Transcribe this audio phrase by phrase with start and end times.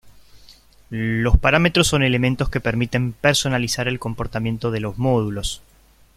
[0.89, 5.61] Los parámetros son elementos que permiten personalizar el comportamiento de los módulos.